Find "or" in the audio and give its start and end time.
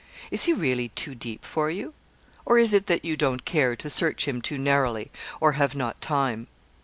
2.43-2.57, 5.39-5.51